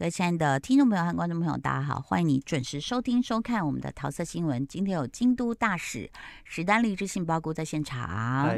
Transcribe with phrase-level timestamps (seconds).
[0.00, 4.66] 各位亲爱的听众朋友和观众朋友，大家好，欢迎你准时收听收看我们的桃色新闻。
[4.66, 6.10] 今天有京都大使
[6.42, 8.48] 史丹利之杏鲍菇在现场，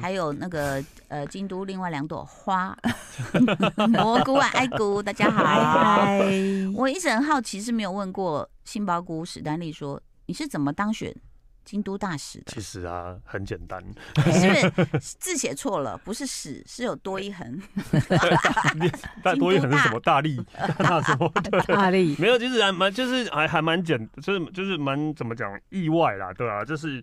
[0.00, 2.76] 还有那个呃京都另外两朵花
[3.88, 5.44] 蘑菇啊爱菇，大家好。
[5.44, 6.28] 嗨，
[6.74, 11.14] 我一直很好奇，是没有问过杏鲍菇史丹利说你是怎么当选
[11.70, 12.46] 京都大使的？
[12.48, 13.80] 其实啊，很简单，
[14.16, 15.96] 是不是 字写错了？
[15.98, 17.62] 不是使，是有多一横。
[19.22, 20.00] 但 多一横是什么？
[20.00, 20.44] 大力？
[20.78, 21.32] 大什么？
[21.68, 22.16] 大力？
[22.18, 25.48] 没有，其实还蛮，就是还还蛮简，就是就是蛮怎么讲？
[25.68, 27.00] 意外啦，对啊，就是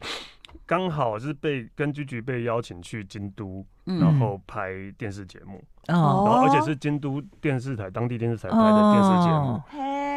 [0.66, 9.54] 刚好是被跟居居被邀请去京都，嗯、然后拍电视节目，哦，然后而且是京都电视台当地电视台拍的电视节目。
[9.54, 9.64] 哦。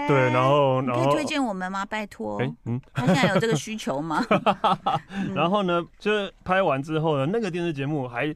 [0.08, 1.84] 对，然后，然后可以推荐我们吗？
[1.86, 4.20] 拜托，哎，嗯，他现在有这个需求吗？
[5.36, 8.34] 然后呢，就是拍完之后呢，那个电视节目还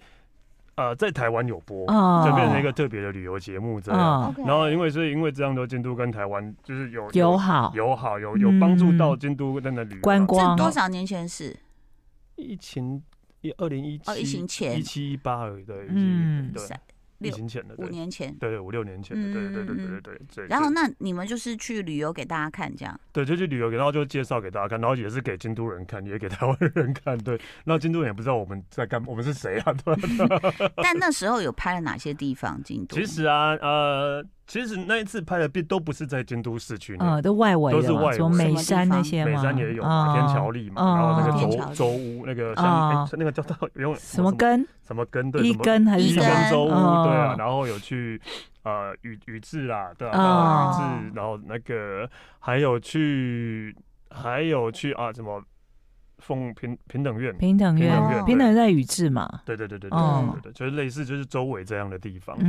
[0.77, 1.85] 呃在台湾有播，
[2.25, 4.33] 就变成一个特别的旅游节目这样。
[4.47, 8.21] 然后因为所以因为这样的京都跟台湾就是有友好友好。
[8.21, 10.03] 有有帮助到京都那个旅游。
[10.03, 10.57] 观光。
[10.57, 11.57] 多少年前是？
[12.37, 13.03] 疫情
[13.41, 16.63] 一二零一七哦，疫情前一七一八而已，对，嗯，对。
[17.21, 20.47] 疫情前的，五年前，对对，五六年前的，对对对对对对。
[20.47, 23.01] 然后那你们就是去旅游给大家看，这样？
[23.13, 27.41] 对，就去旅游，然后就介绍给大家看，然后也是给京都人看，也给台湾人看，对。
[27.65, 29.73] 那京都人也不知道我们在干，我们是谁啊？
[29.73, 29.97] 对。
[30.83, 32.63] 但那时候有拍了哪些地方？
[32.63, 32.97] 京都？
[32.97, 34.23] 其实啊，呃。
[34.47, 44.67] 其实那一次拍的并都不是在京都市区内，都外围，都是外围，什么眉山那些眉山也有马天桥立嘛，然后那个周周屋那个像那个叫做用什么根？
[44.87, 45.31] 什么根？
[45.31, 48.21] 对，一根还是一根周屋对啊，然后有去
[48.65, 52.09] 呃宇宇治啦，对啊，宇治，然后那个
[52.39, 53.75] 还有去
[54.11, 55.43] 还有去啊什么。
[56.25, 59.43] 奉平平等院，平等院，平等院在宇治嘛？
[59.45, 62.49] 对对对对对对对，就是类似就是周围这样的地方，对，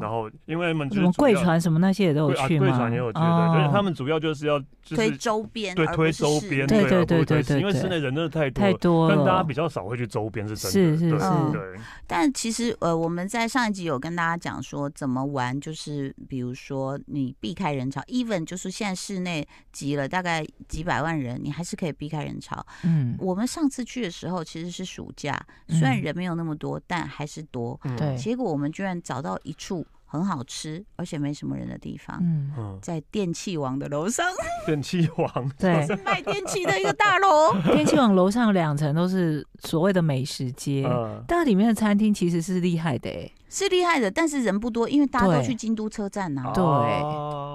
[0.00, 2.66] 然后因为他们什么贵船什么那些也都有去吗？
[2.66, 11.80] 贵船也有去，对，就是他们主要就是要推周边，对，推周边，对对对对对，因为室内人真的太多太多了，但大家比较少会去周边，是真的，是是是，对。
[12.06, 22.64] 但其实呃，我们在上一集有跟大家讲说怎么玩，就是比如说你避开人潮，even 就是现在室内挤了大概几百万人，你还是可以避开人潮。
[22.82, 27.78] 嗯，我们上次去的时候其实是暑假，虽然人没有那么多，但还是多。
[27.96, 32.18] 对，结果我们居然找到一处很好吃而且没什么人的地方。
[32.20, 34.26] 嗯，在电器王的楼上。
[34.64, 37.52] 电器王，对， 卖电器的一个大楼。
[37.74, 40.88] 电器王楼上有两层都是所谓的美食街，
[41.26, 46.52] 但里面的餐厅其实是厉害的，哎，是厉害的，但是人不多，因为大家都去京都车站呐。
[46.54, 46.64] 对，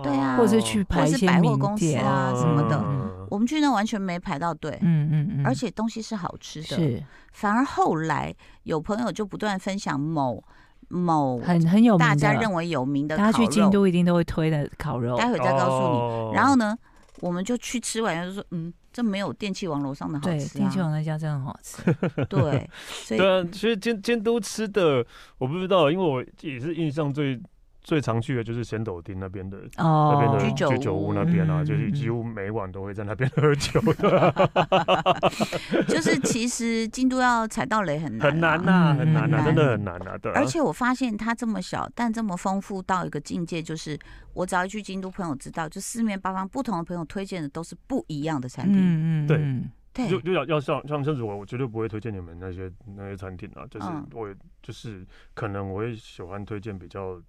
[0.04, 3.13] 对啊，或者是去排一些百货公司啊什么的。
[3.34, 7.04] 我们去那完全没排到队，嗯嗯嗯，而且东西是好吃的，是。
[7.32, 10.44] 反而后来有朋友就不断分享某
[10.90, 16.36] 某很很有名大家认为有名的，大家去京都一定都会推的烤肉，待会再告诉你。
[16.36, 16.78] 然后呢，
[17.22, 20.60] 我们就去吃完，就说嗯，这没有电器王楼上的好吃。
[20.60, 21.82] 电器王那家真的很好吃
[22.30, 22.70] 对。
[22.88, 25.04] 所以对啊，其实京京都吃的
[25.40, 27.42] 我不知道，因为我也是印象最。
[27.84, 30.40] 最常去的就是仙斗町那边的哦那边的
[30.70, 34.50] 居酒屋那边啊，就是几乎每晚都会在那边喝酒的。
[35.88, 40.18] 就是其实京都要踩到雷很难，很难呐，很难呐，真的很难呐。
[40.18, 40.32] 对。
[40.32, 44.00] 而且我发现它这么小，但这么丰富到一个境界，就是
[44.34, 48.78] 我只要一去京都，朋友知道，就四面八方不同的朋友推荐的都是不一样的产品。
[48.78, 50.08] 嗯嗯，对对。
[50.10, 53.68] 就就要要像像像我，我绝对不会推荐你们那些那些餐厅啊。
[53.70, 57.22] 就是我就是可能我会喜欢推荐比较。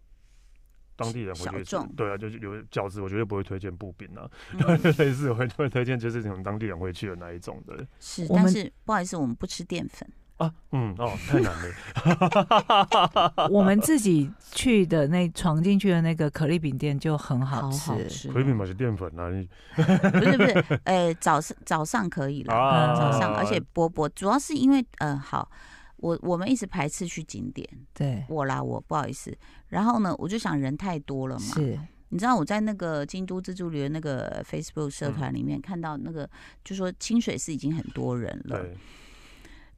[0.97, 4.29] 当地人会去，对啊，就是有饺子，我绝对不会推荐布饼啊，
[4.99, 7.87] 类似我会会推荐就是这种当地人会去的那一种的。
[7.99, 10.53] 是，但是不好意思，我们不吃淀粉啊。
[10.73, 13.49] 嗯，哦，太难了。
[13.51, 19.29] 我们自己去的那闯进去的那个可丽饼店就很好吃，可丽饼嘛是淀粉啊？
[19.75, 19.83] 不
[20.25, 22.55] 是不是，呃，早上早上可以了，
[22.95, 25.51] 早上，而且薄薄，主要是因为呃好。
[26.05, 29.35] 我我们一直排斥去景点，对我啦，我不好意思。
[29.69, 31.55] 然后呢，我就想人太多了嘛。
[31.55, 31.81] 是，
[32.11, 36.29] 你知道我在那个京都自助旅游那个 Facebook 社团里面看到那个，
[36.63, 38.61] 就说清水寺已经很多人了。
[38.61, 38.77] 对。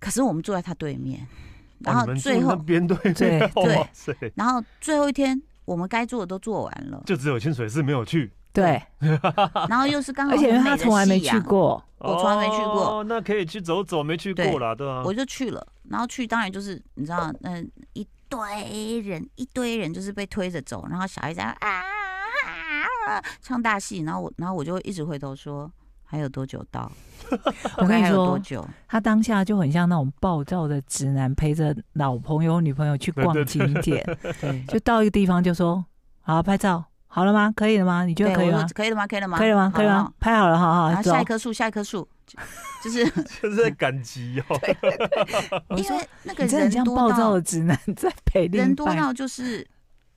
[0.00, 1.24] 可是我们坐在他对面，
[1.78, 8.32] 然后最后边对 对对，然后最后一天我们该做的都做完了，就只有清水寺没有去。
[8.52, 8.82] 对。
[9.68, 13.02] 然后又是刚好，而且他从来没去过，我从来没去过。
[13.04, 15.02] 那可以去走走，没去过啦，对吧？
[15.04, 15.66] 我就去了。
[15.88, 21.56] 然后去当然就是你知道，嗯，一堆人一堆人就是被推着走，然后小孩在啊
[23.06, 25.70] 啊唱大戏，然后我然后我就会一直回头说
[26.04, 26.90] 还有多久到？
[27.78, 28.38] 我跟你说，
[28.86, 34.04] 他当下就很像那种暴躁的直男陪着老朋友女朋友去逛景点，
[34.40, 35.84] 对， 就到一个地方就说
[36.20, 37.52] 好拍照，好了吗？
[37.56, 38.04] 可以了吗？
[38.04, 38.66] 你觉得可以吗？
[38.74, 39.06] 可以了吗？
[39.06, 39.38] 可以了吗？
[39.38, 39.72] 可以了吗？
[39.74, 40.12] 可以吗？
[40.20, 40.88] 拍好了，好好。
[40.88, 42.06] 然后下一棵树，下一棵树，
[42.84, 43.04] 就是
[43.40, 44.58] 就是在赶集哦。
[45.76, 49.66] 因为那个人多暴躁的直男在陪人多到就是。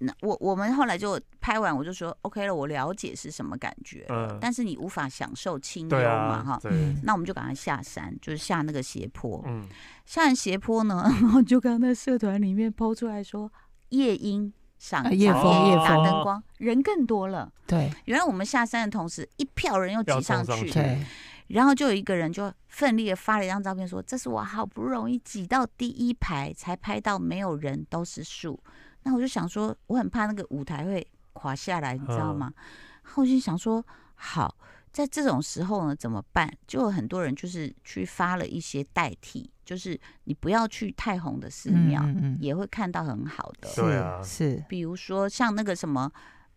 [0.01, 6.57] 那我我们后来就拍完，我就说 OK 了，我了解是什么感觉，嗯，但是你无法享受清幽嘛，哈，
[7.03, 9.68] 那我们就赶快下山，就是下那个斜坡，嗯，
[10.06, 13.51] 下完斜坡呢， 然后就刚刚在社团里面 po 出来说
[13.89, 21.05] 夜莺赏夜风夜打灯光，人更多了，对，原来我们下山的同时，一票人又挤上去，对，
[21.47, 28.59] 然后就有一个人就奋力的发了一张照片，说这是我好不容易挤到第一排才拍到没有人，都是树。
[29.03, 32.51] 那我就想说，我很怕那个舞台会垮下来，你知道吗？
[33.03, 33.85] 然后我就想说，
[34.15, 34.48] 好，
[34.91, 36.51] 在这种时候呢，怎么办？
[36.68, 43.69] 就有很多人就是去发了一些代替，就是你不要去太红的寺庙，嗯嗯、也会看到很好的。
[43.75, 44.63] 对啊，是。
[44.68, 46.12] 比如说像那个什么，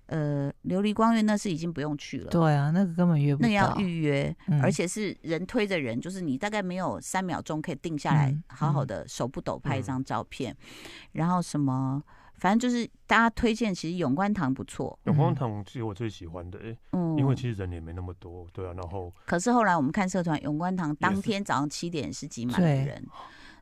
[0.07, 2.31] 呃，琉璃光院，那是已经不用去了。
[2.31, 12.03] 对啊，那个根本约不到，那要预约，嗯、而且是人推着人，就是你大概没有三秒钟可以定下来，好好的手不抖拍一张照片，嗯嗯、然后什么。
[12.43, 14.99] 反正就是大家推荐，其实永观堂不错。
[15.05, 16.59] 永观堂是我最喜欢的，
[16.91, 18.73] 嗯，因为其实人也没那么多，对啊。
[18.73, 23.07] 然后，可是后来我们看社团，永观堂当天早上七点是挤满的人，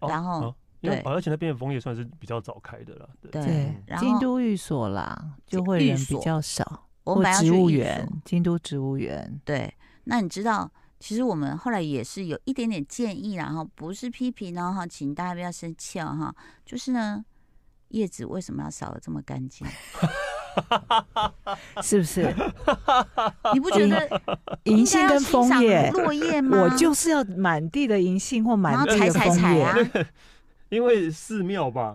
[0.00, 3.74] 然后对，而且那边的枫叶算是比较早开的了，对。
[3.98, 6.88] 京都寓所啦，就会人比较少。
[7.04, 9.70] 我们植物园，京都植物园，对。
[10.04, 16.34] 那你知道，其实我们后来也是有一点点建议，然后不是批评哦，哈，请大家不要生气哦，哈，
[16.64, 17.22] 就是呢。
[17.90, 19.66] 叶子为什么要扫的这么干净？
[21.82, 22.34] 是不是？
[23.54, 24.20] 你不觉得
[24.64, 26.62] 银杏跟枫叶落叶 吗？
[26.62, 29.76] 我就是要满地的银杏或满地的枫叶啊！
[30.70, 31.94] 因为寺庙吧，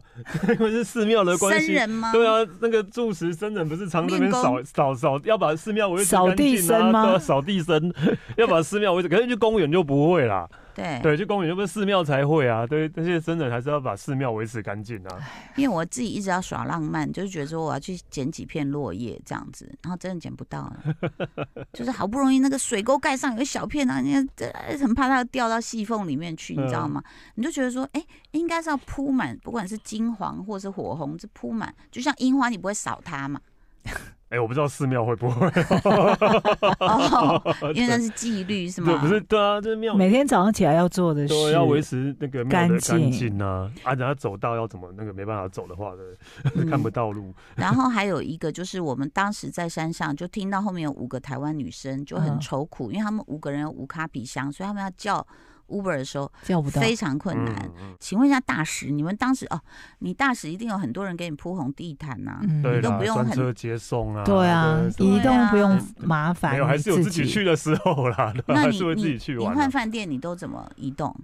[0.49, 1.67] 因为是寺庙的关系。
[1.67, 2.11] 僧人吗？
[2.11, 6.29] 对啊，那个住持僧人不是常那边扫扫扫，要把寺庙维持干净啊？
[6.29, 7.19] 扫地僧吗？
[7.19, 7.93] 扫地僧
[8.37, 10.47] 要把寺庙维持，可是去公园就不会啦。
[10.75, 15.19] 对对，去公园又不是寺庙才会啊，对，但是真的还是要把寺庙维持干净啊。
[15.55, 20.71] 因为我自己一直要耍浪漫，就是觉得说我要去捡几片落叶这样子，然后真的捡不到，
[21.71, 27.01] 就是好不容易那个水沟盖上有一小片啊，你很怕它掉到细缝里面去，你知道吗？
[27.05, 33.39] 嗯、你就觉得说，哎、欸，应该是要铺满，不管是金黄或是火红，是铺满，就像樱花，你不会扫它嘛。
[34.29, 35.47] 哎，我不知道寺庙会不会，
[37.75, 38.91] 因为那是纪律是吗？
[38.91, 47.33] 对，不是，对啊，这庙每天早上起来要做的事，要维持那个庙的干净啊，啊，然后走道要怎么那个没办法走的话的， 看不到路。
[47.55, 55.25] 然后还有一个就是，我们当时在山上就听到后面有五个台湾女生就很愁苦，因为他们五个人有五卡比箱，所以他们要叫。
[55.67, 57.53] Uber 的时候叫不到，非常困难。
[57.79, 59.59] 嗯、请问一下大使，你们当时哦，
[59.99, 68.33] 你大使一定有很多人给你铺红地毯呐、啊，嗯、你都不用很车接送啊，对啊，移动不用麻烦，没有，还是有自己去的时候啦。
[68.47, 71.15] 那你你你换饭店，你都怎么移动？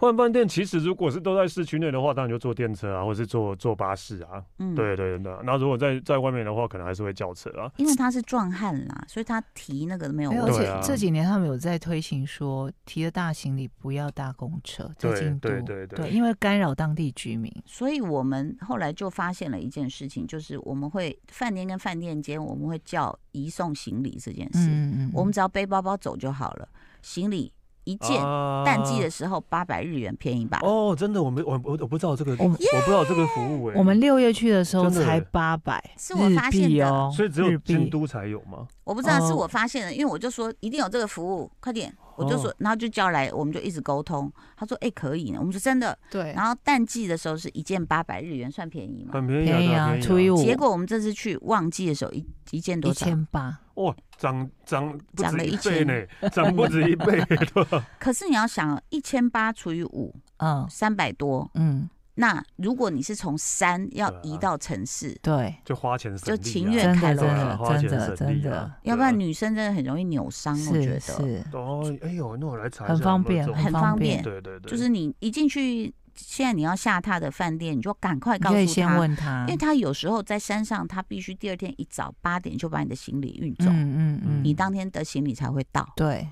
[0.00, 4.42] 换饭店其实如果是都在市区内的话，当然就坐电车啊，或者是坐坐巴士啊。
[4.58, 5.30] 嗯，对对对。
[5.44, 7.70] 那如果在在外面的话，可能还是会叫车啊。
[7.76, 10.60] 因为他是壮汉啦，所以他提那个没有问题。
[10.60, 15.50] 而且这几年他们有在推行说，提了大行李不要搭公车，在京都。
[15.50, 17.54] 对对对，对，因为干扰当地居民。
[17.66, 24.66] 所以我们后来就发现了一件事情，就是我们会饭店跟饭店间我们会叫移送行李这件事。
[24.70, 25.10] 嗯嗯。
[25.12, 26.66] 我们只要背包包走就好了，
[27.02, 27.52] 行李。
[27.84, 28.22] 一件
[28.64, 30.60] 淡季的时候八百日元便宜吧？
[30.62, 33.74] 哦，真的，我没我我我不知道这个，我不知道这个服务哎。
[33.76, 38.66] 我们六月去的时候才八百，是我发现的，所以只有京都才有吗？
[38.84, 44.30] 我不知道，是我发现的，因为我就说一定有这个服务，快点，我就说，然后就叫来，我们就一直沟通。
[44.56, 46.32] 他说哎可以呢，我们说真的对。
[46.34, 49.12] 然后淡季的时候是一件八百日元，算便宜吗？
[49.14, 50.36] 很便宜啊，除以五。
[50.36, 53.06] 结果我们这次去旺季的时候，一一件多少？
[53.06, 53.58] 一千八。
[53.74, 57.18] 哇，涨涨涨了一倍呢，涨不止一倍。
[57.98, 61.88] 可是你要想，一千八除以五，嗯，三百多，嗯，
[62.20, 71.00] 那如果你是从山要移到城市，对，就花钱就情愿开了，真的真的，要不然女生真的很容易扭伤，我觉得。
[71.00, 71.44] 是。
[71.52, 75.92] 哦，哎呦，那我来查一下，很方便，很方便，对对对，就是你一进去。
[76.16, 85.88] 现在你要下榻的饭店，你就赶快告诉他，先问他，因为他有时候在山上，他必须第二天一早八点就把你的行李运走，嗯嗯嗯，你当天的行李才会到。
[85.96, 86.28] 对，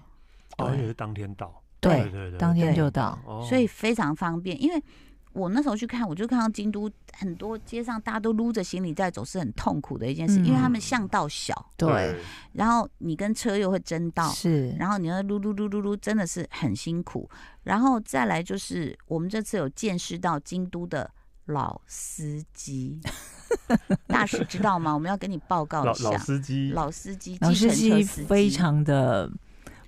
[0.58, 3.18] 哦，也是当天到，对对对，当天就到，
[3.48, 4.82] 所以非常方便，因为。
[5.38, 12.16] 我那时候去看，我就看到京都很多街上大家都撸着行李在走，是很痛苦的一件事，嗯、因为他们巷道小，对，
[12.52, 17.30] 然后你跟车又会争道，是，然后你要撸撸撸撸撸，真的是很辛苦。
[17.62, 21.10] 然后再来就是，我们这次有见识到京都的
[21.46, 22.98] 老司机。
[24.06, 24.92] 大使知道吗？
[24.92, 26.10] 我们要跟你报告一下。
[26.10, 29.30] 老司机，老司机，老司机非常的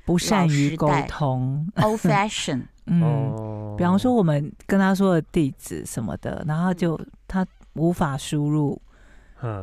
[0.05, 2.63] 不善于沟通，old fashion。
[2.93, 8.81] 嗯，比方说我们跟他说的地址什么的，然后就他无法输入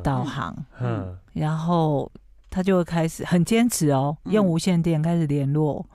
[0.01, 2.09] 导航，嗯，然后
[2.49, 5.85] 他就会开始很坚持哦，用无线电开始联络。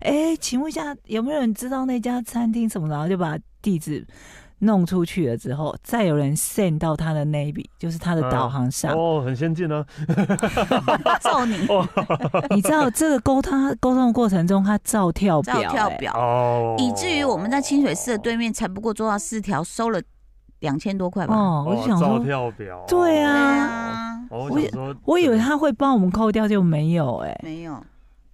[0.00, 2.88] 哎，请问一下，有没有人知道那家餐厅什么？
[2.88, 4.06] 然后就把地址
[4.60, 8.92] 弄出去了之后，再有人 send 到他的 Navy，就是他的导航上。
[8.92, 9.84] 哦，很先进啊！
[11.20, 11.56] 照你，
[12.54, 16.12] 你知道这个沟通沟通的过程中，他照跳表，照跳表。
[16.14, 20.00] 哦，以至于我们在清水寺的对面，才不过做到四条，收了
[20.60, 21.34] 两千多块吧。
[21.36, 24.50] 哦，我就想说，照跳表，对啊，我
[25.04, 27.80] 我以为他会帮我们扣掉，就没有哎，没有。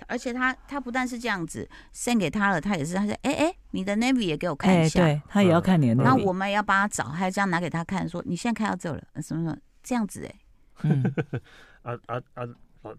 [0.09, 10.35] 而且他他不但是这样子 send 给他了，他也是他说哎哎，你的 navy 也给我看一下，对他也要看你的 navy，那我们也要帮他找，还要这样拿给他看，说你现在开到这了，什么什么这样子哎，
[10.83, 11.03] 嗯，
[11.83, 12.47] 啊啊啊，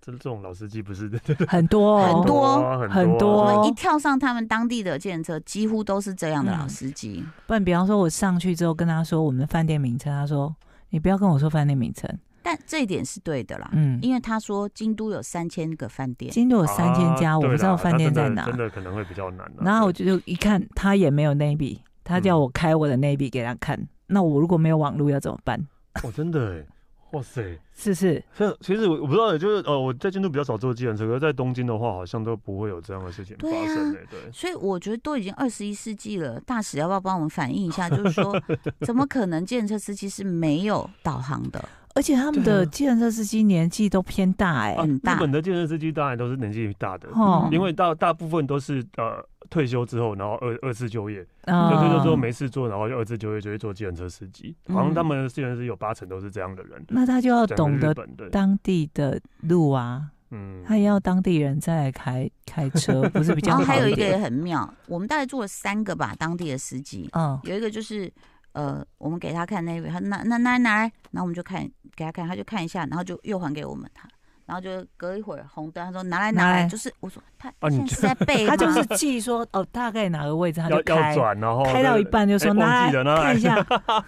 [0.01, 1.09] 这这种老司机不是
[1.47, 7.23] 很多很多很多，我们一跳上他们当地的计程车，几乎都是这样的老司机。
[7.45, 10.55] 不然，比方说我上去之后跟他说我们的饭店名称，他说
[10.89, 12.09] 你不要跟我说饭店名称。
[12.47, 19.51] 但这一点是对的啦，嗯，因为他说京都有三千个饭店，京都有三千家，我不知道饭店在哪，真的可能会比较难。
[19.59, 25.59] 然后我就一看，他也没有 Navi，他叫我开我的 Navi 给他看，那我如果没有网络要怎么办？
[26.03, 26.65] 哦，真的哎，
[27.13, 28.23] 哇塞， 是是。
[28.37, 33.91] 这其实我我不知道，就是呃，我在京都比较少坐计程车，可是在东京的话，好像都不会有这样的事情发生。
[34.11, 37.89] 对，所以我觉得都已经二十一世纪了，大使要不要帮我们反映一下？
[37.89, 38.39] 就是说，
[38.85, 41.67] 怎么可能计程车司机是没有导航的？
[41.95, 45.15] 而且他们的计程车司机年纪都偏大哎，很大。
[45.15, 54.53] 日本的计程车司机当然都是年纪大的，哦，因为大大部分都是呃退休之后，然后二二次就业，就退休之后没事做，然后就二次就业就会做计程车司机。
[54.67, 56.83] 好像他们的计程车有八成都是这样的人。
[56.89, 57.95] 那他就要懂得
[58.29, 63.59] 当地的路啊，嗯，他也要当地人再来开开车， 不是比较好。
[63.59, 68.11] 然后还有一个也很妙，我们大概做了三个吧，当地的司机，嗯，有一个就是。
[68.55, 71.61] 呃，我们给他看那位，他拿拿拿拿来，然后我们就看
[71.93, 74.07] 给他看，他就看一下，然后就又还给我们他，
[74.45, 83.55] 然后就隔一会儿红灯，他说拿来拿来，就是我说他现在是在背， 他就是记说哦大概哪个位置他就开，要转，然后开到一半就说拿来看一下，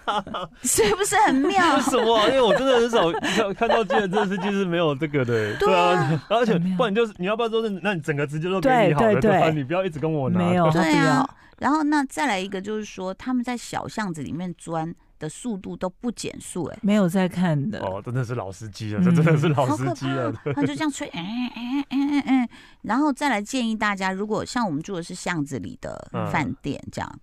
[0.62, 1.62] 是不是很妙？
[1.76, 2.28] 为什么？
[2.28, 9.50] 因为我真的很少看看到计程车司机是没有这个的，对啊，而且不然就是你要不要说是，那你整个直接都给你好了，对吧？
[9.50, 11.28] 你不要一直跟我拿，没有，对啊。
[11.58, 20.32] 然后那再来一个，就是说他们在小巷子里面钻的速度都不减速，哎，没有在看的哦，真的是老司机了，这真的是老司机了。
[20.54, 21.20] 他就这样吹，哎
[21.54, 22.48] 哎哎哎哎，
[22.82, 27.20] 然后再来建议大家，如果像我们住的是巷子里的饭店这样。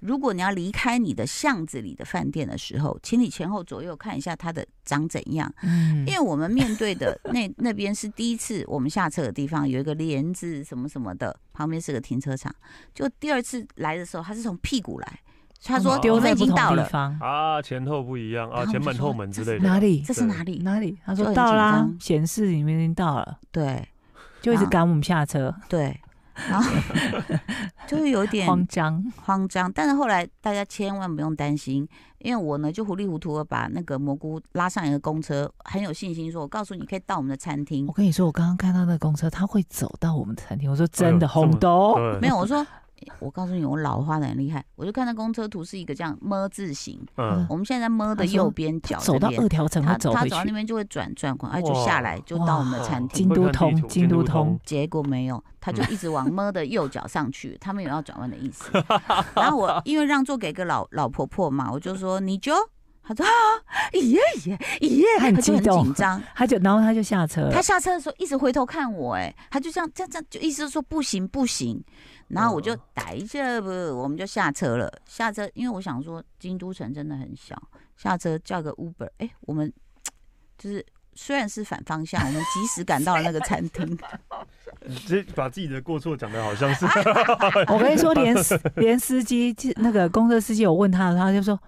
[0.00, 5.52] 如果你要离开你的巷子里的饭店的时候，请你前后左右看一下它的长怎样。
[5.64, 12.54] 嗯，因为我们面对的那那边是第一次我们下车的地方，有一个帘子什么什么的，旁边是个停车场。
[12.94, 15.20] 就第二次来的时候，他是从屁股来，
[15.64, 16.88] 他说丢在已经到了
[17.20, 19.68] 啊，前后不一样啊，前门后门之类的。
[19.68, 20.00] 哪里？
[20.02, 20.58] 这是哪里？
[20.58, 20.96] 哪里？
[21.04, 23.38] 他说到啦，显示里面已经到了。
[23.50, 23.86] 对，
[24.40, 25.54] 就一直赶我们下车。
[25.68, 25.98] 对。
[26.48, 26.70] 然后
[27.88, 29.70] 就是有点慌张，慌张。
[29.72, 31.86] 但是后来大家千万不用担心，
[32.18, 40.70] 因为我呢就糊里糊涂的把那个蘑菇拉上一个公车，很有信心说：“我告诉你，可以到我们的餐厅。”我跟你说，我刚刚看到那个公车，他会走到我们的餐厅。
[40.70, 42.36] 我说真的，红豆没有。
[42.36, 42.64] 我说。
[43.18, 44.64] 我告诉你，我老花的很厉害。
[44.76, 47.00] 我就看到公车图是一个这样么字形。
[47.16, 53.28] 嗯，我们现在在么的右边角，走到二条城，他走他走到那边就会转转过，哎，就下来就到我们的餐厅。
[53.28, 54.58] 京都通，京都通。
[54.64, 58.70] 结果没有，他就一直往么的右脚上去，他们有要转弯的意思。
[59.34, 62.52] 然后我因为让座给个老老婆婆嘛，我就说你就。
[63.08, 63.30] 他说啊，
[63.92, 67.48] 耶耶耶，他就很紧张，他就然后他就下车。
[67.50, 71.82] 他下车的时候一直回头看我，哎，他就这样这样这样，就意思是说不行不行。
[72.28, 74.92] 然后我就逮着不，我们就下车了。
[75.06, 77.56] 下车，因为我想说京都城真的很小，
[77.96, 79.08] 下车叫个 Uber。
[79.16, 79.72] 哎，我们
[80.58, 80.84] 就是
[81.14, 83.98] 虽然是反方向，我们及时赶到了那个餐厅。
[85.06, 86.84] 这把自己的过错讲的好像是，
[87.72, 88.36] 我跟你说，连
[88.76, 91.58] 连司机那个公车司机，我问他，他就说。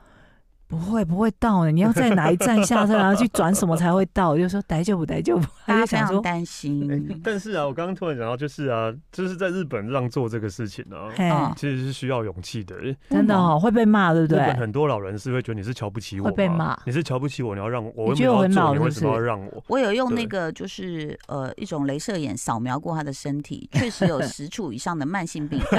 [0.70, 4.38] 不会不会到呢，你要在哪一站下车，然后去转什么才会到？
[4.38, 7.20] 就说待就不待就不， 大家非常担心、欸。
[7.24, 12.76] 但是啊，我刚刚突然想到，就是啊，就是在日本让座这个事情啊，嗯、其实是需要勇气的。
[13.10, 14.38] 真的哦，会被骂，对不对？
[14.38, 16.78] 日本很多老人是会觉得你是瞧不起我，会被骂。
[16.86, 19.64] 你是瞧不起我，你要让我，我觉得我很老，你为什么要让我？
[19.66, 25.60] 我有用那个就是呃一种镭射眼扫描过他的身体，确实有十处以上的慢性病。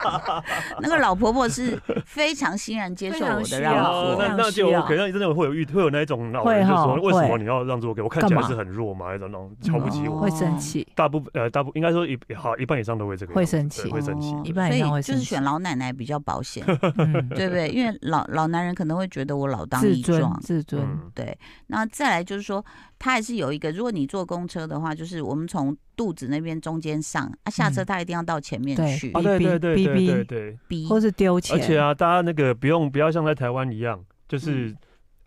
[0.80, 8.08] 那个老婆婆是非常欣然接受我的要，那那就可能真的会有遇会有那一种老人就说，为什么你要让座给我？
[8.08, 10.86] 看起来是很弱嘛，那种那种瞧不起我，会生气。
[10.94, 14.34] 大部分呃，大部应该说一好一半以上都会这个，会生气，会生气。
[14.44, 15.18] 一半以上会生气。
[15.18, 17.68] 就是选老奶奶比较保险，对不对？
[17.68, 20.80] 因为老老男人可能会觉得我老当益壮，自尊。
[21.14, 21.36] 对，
[21.68, 22.64] 那再来就是说，
[22.98, 31.56] 他还是有一个，如果你坐公车的话，就是我们从肚子那边中间上啊，下车他一定要到前面去，对对对对对对对，或是丢钱。
[31.56, 33.98] 而且啊，大家那个不用不要像在台湾一样，
[34.28, 34.72] 就是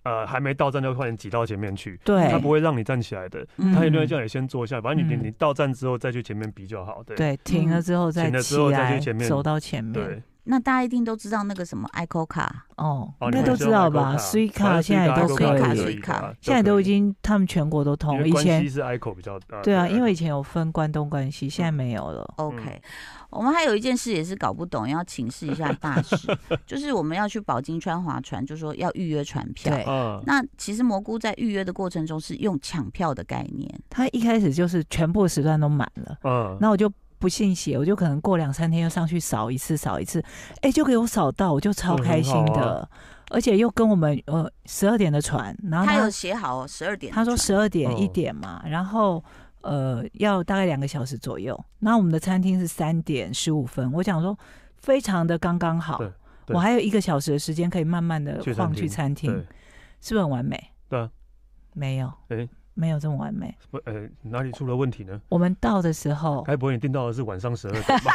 [0.04, 9.28] 呃还没到站就快点挤到前面去，对，他不会让你站起来的，他一定会叫你先坐下，反正你你到站之后再去前面比就好，对，对，停了之后再停了之后再去前面。
[9.28, 10.24] 走到前面，对。
[10.46, 18.28] 那大家一定都知道那个什么 ICO 卡哦，应该都知道吧？Suica 卡现在都可以，Suica 现在都已经他们全国都通。
[18.28, 22.30] 以前是 ICO 比较对啊，因为以前有分关东关西，现在没有了。
[22.36, 22.82] OK，
[23.36, 26.16] 我们还有一件事也是搞不懂，要请示一下大使，
[26.66, 29.76] 就是我们要去宝金川划船，就说要预约船票。
[29.76, 29.84] 对，
[30.26, 36.18] 那其实蘑菇在预约的过程中是用抢票的概念，他一开始就是全部时段都满了。
[36.24, 36.92] 嗯，那我就。
[37.20, 40.20] 不信邪，我就可能过两三天又上去扫一次，扫一次，
[40.56, 42.90] 哎、欸，就给我扫到，我就超开心的，啊、
[43.30, 49.24] 而且又跟我们呃十二点的船，然后他，他有写好十二点，他说十二点一点嘛，哦、然后
[49.64, 54.38] 呃要大概两个小时左右，那我们的餐厅是三点十五分，我想说
[54.78, 56.00] 非常的刚刚好，
[56.48, 59.32] 我还有一个小时的时间可以慢慢的晃去餐厅，
[60.00, 60.72] 是不是很完美？
[61.74, 65.20] 没有，欸没有这么完美，不，呃，哪里出了问题呢？
[65.30, 68.14] 我们到的时候，该不会你订到的是晚上十二点吧？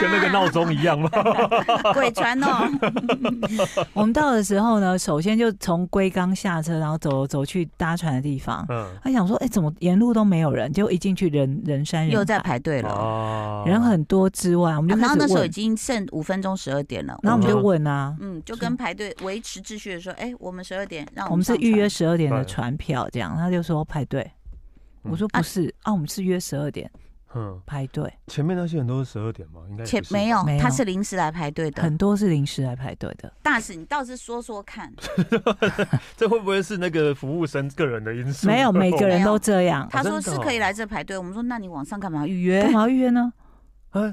[0.00, 1.10] 跟那个闹钟一样吗？
[1.92, 2.66] 鬼船哦！
[3.92, 8.64] 我们到的时候呢，首先就从龟冈下车，然后走走去搭船的地方。
[8.70, 10.72] 嗯，他想说，哎，怎么沿路都没有人？
[10.72, 23.65] 结果一进去人人山人海，又在排队了哦，人很多之外，我们就然后那时候已经剩五分钟十二点了，然后我们就问啊，嗯，就跟排队维持秩序的说，哎，我们十二点，让我们是预约十二点的船票，这样他就。
[23.66, 24.30] 说排队，
[25.02, 26.90] 我说不是啊，我们是约十二点，
[27.34, 28.12] 嗯，排队。
[28.28, 29.60] 前面那些人都是十二点吗？
[29.68, 33.32] 应该前没有，他是临时来排队的，很多是临时来排队的。
[33.42, 34.92] 大使，你倒是说说看，
[36.16, 38.46] 这会不会是那个服务生个人的因素？
[38.46, 39.88] 没有，每个人都这样。
[39.90, 42.62] 他说是可以来这排队，我们说那你网上干嘛预约？
[42.62, 43.32] 干嘛预约呢？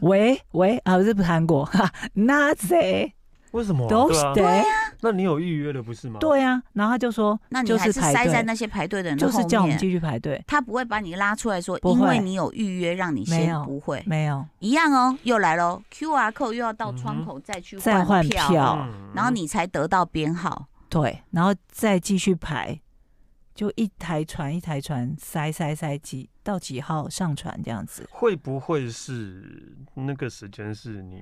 [0.02, 3.14] 喂喂啊，这不是韩国哈，那谁？
[3.52, 3.88] 为什么？
[3.90, 4.93] 都是对呀。
[5.04, 6.18] 那你有预约的不是吗？
[6.22, 10.42] 对呀，然后他就说，那你还是塞在那些排队的人后面，就是叫我们继续排队。
[10.48, 22.80] 他不会把你拉出来说，因为你有预约，让你先不会，没有一样哦，又来喽，QR code 又要到窗口再去再换票，然后你才得到编号，对，然后再继续排，
[23.54, 28.08] 就一台船一台船塞塞塞几到几号上船这样子。
[28.10, 31.22] 会不会是那个时间是你？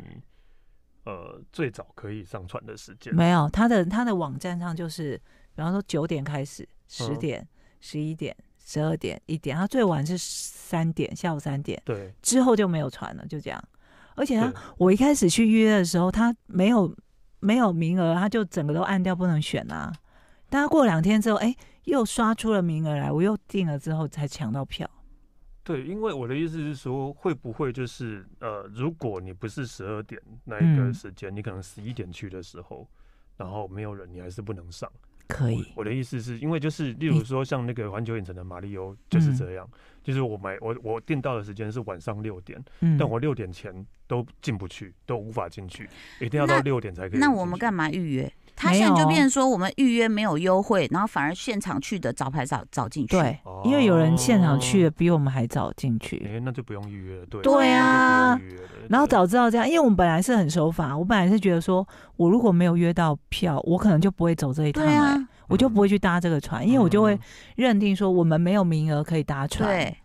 [1.04, 5.18] 呃，最早可以上传的时间没有，他的他的网站上就是，
[5.56, 7.48] 比方说九点开始，十点、
[7.80, 13.64] 十一点、十二点、一点，他最晚是三点，下午三点，对，之后就没有传了，就这样。
[14.16, 16.96] 而且他，我一开始去预约的时候，他没有
[17.40, 19.92] 没有名额，他就整个都按掉不能选啊。
[20.50, 24.88] 但他过两天之后，哎、欸，又刷出了名额来，我又订了之后才抢到票。
[25.64, 32.88] 对，因为我的意思是说，会不会就是呃，如果你不是十二点那一个时间，嗯、你可能十一点去的时候，
[33.38, 34.92] 然后没有人，你还是不能上。
[35.32, 35.66] 可以。
[35.76, 43.74] 我，的意思是因为就是，例如说像那个环球影城的马里欧就是这样，嗯、就是我买我我订到的时间是晚上六点，嗯、但我六点前
[44.08, 45.90] 都进不去，都无法进去，
[46.20, 47.20] 一定要到六点才可以。
[47.20, 48.32] 那我们干嘛预约？
[48.54, 53.18] 他现在就变成说，我们预约没有优惠，然后反而现场去的早排早早进去。
[53.18, 56.22] 对，因为有人现场去的比我们还早进去。
[56.28, 57.26] 哎，那就不用预约了。
[57.26, 57.42] 对。
[57.42, 58.40] 对啊。
[58.90, 65.21] 然后早知道这样，因为我们本来是很守法，我本来是觉得说，我如果没有约到票，我可能就不会走这一趟，哎，
[65.52, 67.20] 我就不会去搭这个船，因为我就会
[67.58, 69.70] 认定说，我们没有名额可以搭船。
[69.70, 69.98] 对。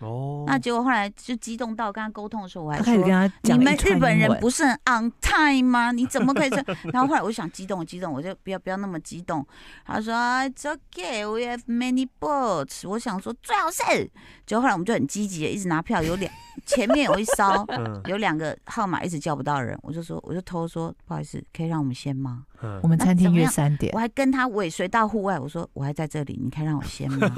[0.00, 2.94] 哦，那结果后来就激动到跟他沟通的时候，我还说
[3.42, 5.90] ：“你们日本人不是很 on time 吗？
[5.90, 9.44] 你怎么可以这？”然后后来我想激动，激动，我就不要不要那么激动。
[9.84, 14.08] 他说：“It's okay, we have many boats。”我想说最好是。
[14.46, 16.32] 结果后来我们就很积极的一直拿票，有两
[16.64, 17.66] 前面有一艘，
[18.06, 22.44] 有两个号码一直叫不到人，我就说我就偷说不好意思，可以让我们先吗？
[22.82, 27.28] 我们餐厅约三点，我还跟他尾随到户外，我说我还在这里，你可以让我先吗？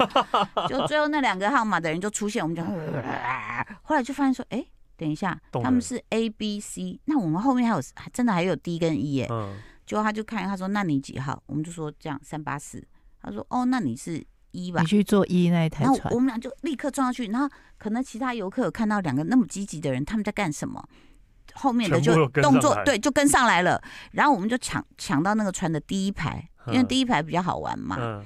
[0.67, 2.63] 就最后那两个号码的人就出现，我们就
[3.83, 4.65] 后来就发现说，哎，
[4.97, 7.81] 等一下，他们是 A B C，那我们后面还有
[8.11, 9.29] 真的还有 D 跟 E 耶。
[9.85, 11.41] 结果他就看他说，那你几号？
[11.47, 12.81] 我们就说这样三八四。
[13.21, 14.81] 他说哦，那你是一吧？
[14.81, 16.13] 你去坐一那一台船。
[16.13, 20.87] 我们俩就立刻撞上去，然后可能其他游客有看到两个那么积极的人，他们在干什么？
[21.61, 28.23] 后面的就动作对就跟上来了，然后我们就抢抢到那个船的第一排，因为第一排比较好玩嘛。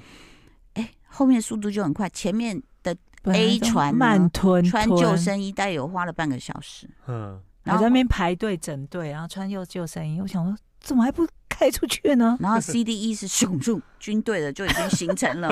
[0.72, 6.88] 哎、嗯，后面速度就很快，前面的 A 船慢吞，穿救生衣，大概有花了半个小时。
[7.06, 11.26] 嗯，然后在那边排队整队，然后穿又救生衣，我想说怎么还不？
[11.58, 15.48] 开出去呢， 然后 C D E 是咻咻 军队的就已经形成了，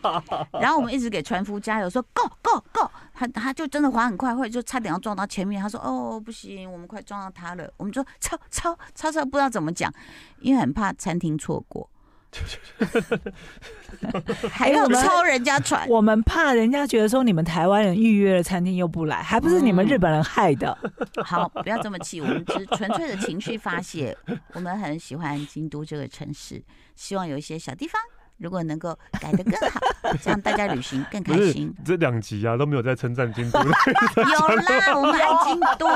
[0.60, 9.92] 然后我们一直给船夫加油，说 Go Go Go，他他就真的滑很快，或者就差点要撞到前面，他说哦不行，我们快撞到他了，我们就超超超超不知道怎么讲，
[10.40, 11.88] 因为很怕餐厅错过。
[14.50, 20.76] 还要抄人家船，我们怕人家觉得说你们台湾人预约了餐厅又不来，还不是你们日本人害的。
[20.82, 24.16] 嗯、好，不要这么气，我们只是纯粹的情绪发泄。
[24.52, 26.62] 我们很喜欢京都这个城市，
[26.94, 28.00] 希望有一些小地方
[28.36, 29.80] 如果能够改得更好，
[30.22, 31.74] 这样大家旅行更开心。
[31.84, 33.74] 这两集啊都没有在称赞京都，有啦，
[34.94, 35.88] 我们爱京都。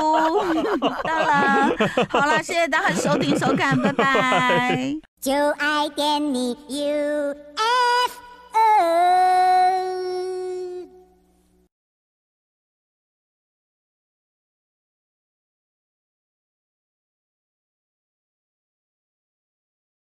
[1.03, 1.69] 到了，
[2.09, 4.95] 好了，谢谢大家收听收看，拜拜。
[5.23, 7.63] 就爱点你 UFO。